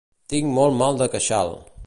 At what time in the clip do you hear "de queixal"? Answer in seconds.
1.03-1.57